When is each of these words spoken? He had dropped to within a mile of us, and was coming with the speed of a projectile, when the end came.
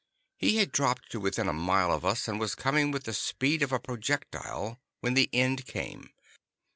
He 0.39 0.57
had 0.57 0.71
dropped 0.71 1.11
to 1.11 1.19
within 1.19 1.47
a 1.47 1.53
mile 1.53 1.91
of 1.91 2.03
us, 2.03 2.27
and 2.27 2.39
was 2.39 2.55
coming 2.55 2.89
with 2.89 3.03
the 3.03 3.13
speed 3.13 3.61
of 3.61 3.71
a 3.71 3.79
projectile, 3.79 4.79
when 5.01 5.13
the 5.13 5.29
end 5.31 5.67
came. 5.67 6.09